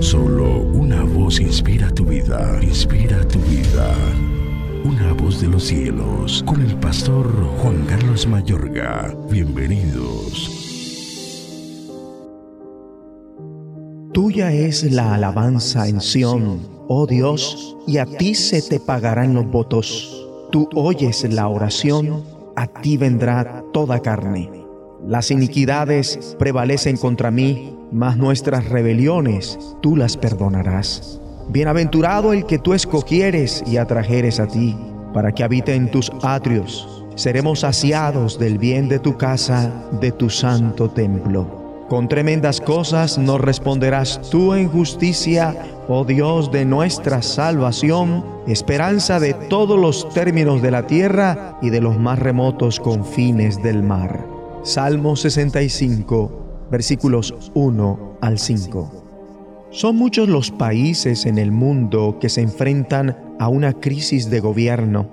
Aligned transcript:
Solo 0.00 0.60
una 0.60 1.02
voz 1.04 1.40
inspira 1.40 1.90
tu 1.90 2.04
vida, 2.04 2.58
inspira 2.62 3.26
tu 3.26 3.38
vida. 3.40 3.94
Una 4.84 5.12
voz 5.14 5.40
de 5.40 5.48
los 5.48 5.64
cielos, 5.64 6.44
con 6.46 6.60
el 6.60 6.76
pastor 6.76 7.26
Juan 7.58 7.84
Carlos 7.86 8.26
Mayorga. 8.26 9.16
Bienvenidos. 9.30 10.50
Tuya 14.12 14.52
es 14.52 14.90
la 14.92 15.14
alabanza 15.14 15.88
en 15.88 16.00
Sión, 16.00 16.60
oh 16.88 17.06
Dios, 17.06 17.76
y 17.86 17.98
a 17.98 18.06
ti 18.06 18.34
se 18.34 18.62
te 18.62 18.78
pagarán 18.78 19.34
los 19.34 19.50
votos. 19.50 20.26
Tú 20.52 20.68
oyes 20.74 21.24
la 21.32 21.48
oración, 21.48 22.22
a 22.54 22.66
ti 22.66 22.96
vendrá 22.96 23.64
toda 23.72 24.00
carne. 24.00 24.55
Las 25.06 25.30
iniquidades 25.30 26.36
prevalecen 26.36 26.96
contra 26.96 27.30
mí, 27.30 27.78
mas 27.92 28.16
nuestras 28.16 28.68
rebeliones 28.68 29.56
tú 29.80 29.94
las 29.94 30.16
perdonarás. 30.16 31.20
Bienaventurado 31.48 32.32
el 32.32 32.44
que 32.44 32.58
tú 32.58 32.74
escogieres 32.74 33.62
y 33.68 33.76
atrajeres 33.76 34.40
a 34.40 34.48
ti, 34.48 34.76
para 35.14 35.30
que 35.30 35.44
habite 35.44 35.76
en 35.76 35.92
tus 35.92 36.10
atrios. 36.22 37.04
Seremos 37.14 37.60
saciados 37.60 38.36
del 38.36 38.58
bien 38.58 38.88
de 38.88 38.98
tu 38.98 39.16
casa, 39.16 39.72
de 40.00 40.10
tu 40.10 40.28
santo 40.28 40.90
templo. 40.90 41.86
Con 41.88 42.08
tremendas 42.08 42.60
cosas 42.60 43.16
nos 43.16 43.40
responderás 43.40 44.20
tú 44.28 44.54
en 44.54 44.68
justicia, 44.68 45.54
oh 45.86 46.04
Dios 46.04 46.50
de 46.50 46.64
nuestra 46.64 47.22
salvación, 47.22 48.24
esperanza 48.48 49.20
de 49.20 49.34
todos 49.34 49.78
los 49.78 50.12
términos 50.12 50.62
de 50.62 50.72
la 50.72 50.88
tierra 50.88 51.58
y 51.62 51.70
de 51.70 51.80
los 51.80 51.96
más 51.96 52.18
remotos 52.18 52.80
confines 52.80 53.62
del 53.62 53.84
mar. 53.84 54.35
Salmo 54.66 55.14
65, 55.14 56.66
versículos 56.70 57.32
1 57.54 58.18
al 58.20 58.38
5. 58.38 59.68
Son 59.70 59.96
muchos 59.96 60.28
los 60.28 60.50
países 60.50 61.24
en 61.24 61.38
el 61.38 61.52
mundo 61.52 62.18
que 62.20 62.28
se 62.28 62.40
enfrentan 62.40 63.16
a 63.38 63.48
una 63.48 63.72
crisis 63.72 64.28
de 64.28 64.40
gobierno. 64.40 65.08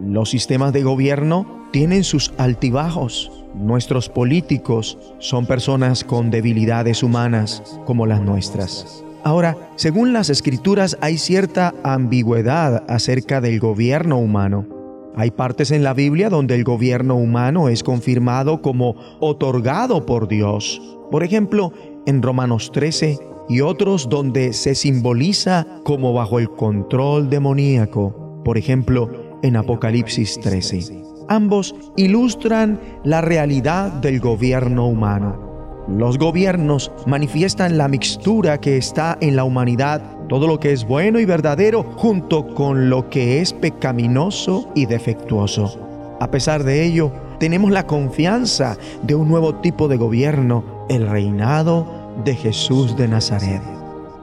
Los 0.00 0.30
sistemas 0.30 0.72
de 0.72 0.84
gobierno 0.84 1.68
tienen 1.72 2.04
sus 2.04 2.32
altibajos 2.38 3.42
Nuestros 3.54 4.08
políticos 4.08 4.96
son 5.18 5.44
personas 5.44 6.04
con 6.04 6.30
debilidades 6.30 7.02
humanas 7.02 7.62
como 7.84 8.06
las 8.06 8.22
nuestras. 8.22 9.04
Ahora, 9.24 9.56
según 9.76 10.14
las 10.14 10.30
escrituras 10.30 10.96
hay 11.02 11.18
cierta 11.18 11.74
ambigüedad 11.84 12.82
acerca 12.88 13.42
del 13.42 13.60
gobierno 13.60 14.18
humano. 14.18 14.71
Hay 15.14 15.30
partes 15.30 15.70
en 15.70 15.82
la 15.82 15.92
Biblia 15.92 16.30
donde 16.30 16.54
el 16.54 16.64
gobierno 16.64 17.16
humano 17.16 17.68
es 17.68 17.82
confirmado 17.82 18.62
como 18.62 18.96
otorgado 19.20 20.06
por 20.06 20.26
Dios. 20.26 20.80
Por 21.10 21.22
ejemplo, 21.22 21.72
en 22.06 22.22
Romanos 22.22 22.70
13 22.72 23.18
y 23.48 23.60
otros 23.60 24.08
donde 24.08 24.52
se 24.54 24.74
simboliza 24.74 25.66
como 25.84 26.14
bajo 26.14 26.38
el 26.38 26.48
control 26.48 27.28
demoníaco. 27.28 28.42
Por 28.44 28.56
ejemplo, 28.56 29.10
en 29.42 29.56
Apocalipsis 29.56 30.40
13. 30.40 31.02
Ambos 31.28 31.74
ilustran 31.96 32.80
la 33.04 33.20
realidad 33.20 33.92
del 33.92 34.20
gobierno 34.20 34.86
humano. 34.86 35.52
Los 35.88 36.16
gobiernos 36.16 36.92
manifiestan 37.06 37.76
la 37.76 37.88
mixtura 37.88 38.60
que 38.60 38.76
está 38.76 39.18
en 39.20 39.34
la 39.34 39.44
humanidad, 39.44 40.00
todo 40.28 40.46
lo 40.46 40.60
que 40.60 40.72
es 40.72 40.86
bueno 40.86 41.18
y 41.20 41.24
verdadero 41.24 41.84
junto 41.96 42.54
con 42.54 42.90
lo 42.90 43.10
que 43.10 43.40
es 43.40 43.52
pecaminoso 43.52 44.70
y 44.74 44.86
defectuoso. 44.86 45.78
A 46.20 46.30
pesar 46.30 46.64
de 46.64 46.84
ello, 46.84 47.12
tenemos 47.38 47.70
la 47.72 47.86
confianza 47.86 48.76
de 49.02 49.14
un 49.14 49.28
nuevo 49.28 49.56
tipo 49.56 49.88
de 49.88 49.96
gobierno, 49.96 50.64
el 50.88 51.08
reinado 51.08 51.86
de 52.24 52.34
Jesús 52.36 52.96
de 52.96 53.08
Nazaret. 53.08 53.60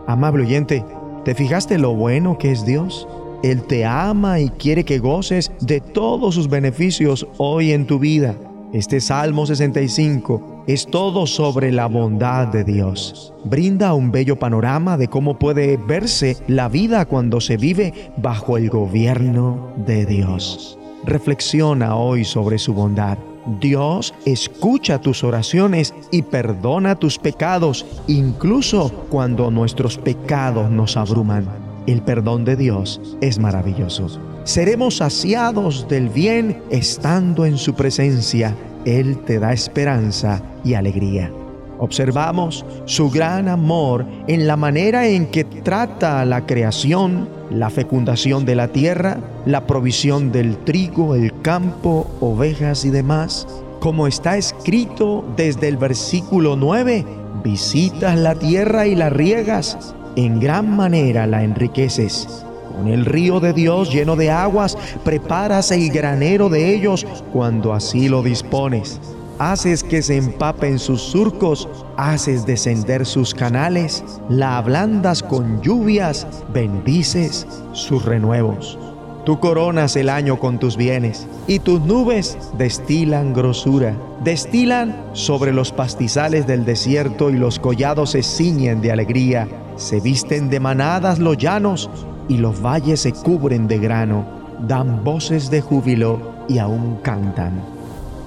Amable 0.07 0.43
oyente, 0.43 0.85
¿te 1.25 1.35
fijaste 1.35 1.77
lo 1.77 1.93
bueno 1.93 2.37
que 2.37 2.51
es 2.51 2.65
Dios? 2.65 3.07
Él 3.43 3.63
te 3.63 3.85
ama 3.85 4.39
y 4.39 4.49
quiere 4.49 4.83
que 4.83 4.99
goces 4.99 5.51
de 5.61 5.81
todos 5.81 6.35
sus 6.35 6.49
beneficios 6.49 7.27
hoy 7.37 7.71
en 7.71 7.85
tu 7.85 7.99
vida. 7.99 8.35
Este 8.73 9.01
Salmo 9.01 9.45
65 9.45 10.58
es 10.69 10.85
todo 10.85 11.25
sobre 11.25 11.71
la 11.71 11.87
bondad 11.87 12.47
de 12.49 12.63
Dios. 12.63 13.33
Brinda 13.43 13.95
un 13.95 14.11
bello 14.11 14.37
panorama 14.37 14.97
de 14.97 15.07
cómo 15.07 15.39
puede 15.39 15.77
verse 15.77 16.37
la 16.47 16.69
vida 16.69 17.05
cuando 17.05 17.41
se 17.41 17.57
vive 17.57 18.11
bajo 18.17 18.55
el 18.55 18.69
gobierno 18.69 19.73
de 19.77 20.05
Dios. 20.05 20.77
Reflexiona 21.05 21.95
hoy 21.95 22.23
sobre 22.23 22.59
su 22.59 22.75
bondad. 22.75 23.17
Dios 23.59 24.13
escucha 24.27 25.01
tus 25.01 25.23
oraciones 25.23 25.91
y 26.11 26.21
perdona 26.21 26.93
tus 26.93 27.17
pecados, 27.17 27.83
incluso 28.05 28.91
cuando 29.09 29.49
nuestros 29.49 29.97
pecados 29.97 30.69
nos 30.69 30.97
abruman. 30.97 31.47
El 31.87 32.03
perdón 32.03 32.45
de 32.45 32.55
Dios 32.55 33.01
es 33.21 33.39
maravilloso. 33.39 34.19
Seremos 34.43 34.97
saciados 34.97 35.87
del 35.87 36.09
bien 36.09 36.61
estando 36.69 37.47
en 37.47 37.57
su 37.57 37.73
presencia. 37.73 38.55
Él 38.89 39.19
te 39.25 39.39
da 39.39 39.53
esperanza 39.53 40.41
y 40.63 40.73
alegría. 40.73 41.31
Observamos 41.79 42.65
su 42.85 43.09
gran 43.09 43.47
amor 43.47 44.05
en 44.27 44.47
la 44.47 44.57
manera 44.57 45.07
en 45.07 45.27
que 45.27 45.45
trata 45.45 46.25
la 46.25 46.45
creación, 46.45 47.29
la 47.49 47.69
fecundación 47.69 48.45
de 48.45 48.55
la 48.55 48.67
tierra, 48.67 49.17
la 49.45 49.65
provisión 49.65 50.31
del 50.31 50.57
trigo, 50.65 51.15
el 51.15 51.41
campo, 51.41 52.07
ovejas 52.19 52.83
y 52.83 52.89
demás. 52.89 53.47
Como 53.79 54.07
está 54.07 54.35
escrito 54.35 55.23
desde 55.37 55.69
el 55.69 55.77
versículo 55.77 56.57
9, 56.57 57.05
visitas 57.45 58.19
la 58.19 58.35
tierra 58.35 58.85
y 58.85 58.95
la 58.95 59.09
riegas, 59.09 59.95
en 60.17 60.41
gran 60.41 60.75
manera 60.75 61.27
la 61.27 61.43
enriqueces. 61.43 62.45
Con 62.79 62.87
el 62.87 63.03
río 63.03 63.41
de 63.41 63.51
Dios 63.51 63.91
lleno 63.91 64.15
de 64.15 64.31
aguas, 64.31 64.77
preparas 65.03 65.69
el 65.71 65.89
granero 65.89 66.47
de 66.47 66.73
ellos 66.73 67.05
cuando 67.33 67.73
así 67.73 68.07
lo 68.07 68.23
dispones. 68.23 69.01
Haces 69.37 69.83
que 69.83 70.01
se 70.01 70.15
empapen 70.15 70.79
sus 70.79 71.01
surcos, 71.01 71.67
haces 71.97 72.45
descender 72.45 73.05
sus 73.05 73.33
canales, 73.33 74.05
la 74.29 74.57
ablandas 74.57 75.21
con 75.21 75.61
lluvias, 75.61 76.25
bendices 76.53 77.45
sus 77.73 78.05
renuevos. 78.05 78.79
Tú 79.25 79.41
coronas 79.41 79.97
el 79.97 80.07
año 80.07 80.39
con 80.39 80.57
tus 80.57 80.77
bienes 80.77 81.27
y 81.47 81.59
tus 81.59 81.81
nubes 81.81 82.37
destilan 82.57 83.33
grosura. 83.33 83.93
Destilan 84.23 84.95
sobre 85.11 85.51
los 85.51 85.73
pastizales 85.73 86.47
del 86.47 86.63
desierto 86.63 87.29
y 87.29 87.33
los 87.33 87.59
collados 87.59 88.11
se 88.11 88.23
ciñen 88.23 88.79
de 88.79 88.93
alegría. 88.93 89.49
Se 89.79 90.01
visten 90.01 90.49
de 90.49 90.59
manadas 90.59 91.19
los 91.19 91.37
llanos 91.37 91.89
y 92.27 92.37
los 92.37 92.61
valles 92.61 92.99
se 92.99 93.13
cubren 93.13 93.67
de 93.67 93.79
grano. 93.79 94.25
Dan 94.67 95.05
voces 95.05 95.49
de 95.49 95.61
júbilo 95.61 96.19
y 96.49 96.57
aún 96.57 96.97
cantan. 97.01 97.63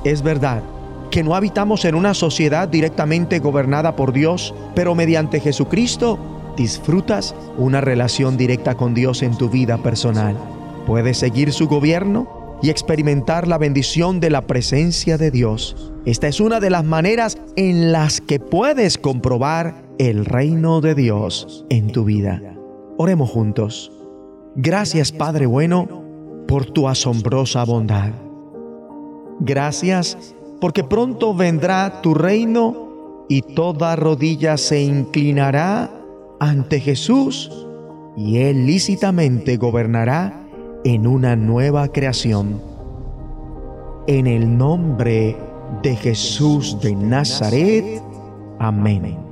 Es 0.02 0.22
verdad 0.22 0.62
que 1.10 1.22
no 1.22 1.34
habitamos 1.34 1.84
en 1.84 1.94
una 1.94 2.14
sociedad 2.14 2.68
directamente 2.68 3.38
gobernada 3.38 3.96
por 3.96 4.14
Dios, 4.14 4.54
pero 4.74 4.94
mediante 4.94 5.40
Jesucristo 5.40 6.18
disfrutas 6.56 7.34
una 7.58 7.82
relación 7.82 8.38
directa 8.38 8.74
con 8.74 8.94
Dios 8.94 9.22
en 9.22 9.36
tu 9.36 9.50
vida 9.50 9.76
personal. 9.76 10.34
Puedes 10.86 11.18
seguir 11.18 11.52
su 11.52 11.68
gobierno 11.68 12.58
y 12.62 12.70
experimentar 12.70 13.46
la 13.46 13.58
bendición 13.58 14.20
de 14.20 14.30
la 14.30 14.46
presencia 14.46 15.18
de 15.18 15.30
Dios. 15.30 15.92
Esta 16.06 16.28
es 16.28 16.40
una 16.40 16.60
de 16.60 16.70
las 16.70 16.84
maneras 16.84 17.36
en 17.56 17.92
las 17.92 18.22
que 18.22 18.40
puedes 18.40 18.96
comprobar 18.96 19.81
el 19.98 20.24
reino 20.24 20.80
de 20.80 20.94
Dios 20.94 21.64
en 21.68 21.88
tu 21.92 22.04
vida. 22.04 22.40
Oremos 22.96 23.30
juntos. 23.30 23.92
Gracias 24.54 25.12
Padre 25.12 25.46
bueno 25.46 26.02
por 26.46 26.66
tu 26.66 26.88
asombrosa 26.88 27.64
bondad. 27.64 28.12
Gracias 29.40 30.34
porque 30.60 30.84
pronto 30.84 31.34
vendrá 31.34 32.02
tu 32.02 32.14
reino 32.14 33.26
y 33.28 33.42
toda 33.42 33.96
rodilla 33.96 34.56
se 34.56 34.82
inclinará 34.82 35.90
ante 36.38 36.80
Jesús 36.80 37.66
y 38.16 38.38
Él 38.38 38.66
lícitamente 38.66 39.56
gobernará 39.56 40.46
en 40.84 41.06
una 41.06 41.36
nueva 41.36 41.88
creación. 41.88 42.60
En 44.06 44.26
el 44.26 44.58
nombre 44.58 45.36
de 45.82 45.96
Jesús 45.96 46.78
de 46.80 46.94
Nazaret. 46.94 48.02
Amén. 48.58 49.31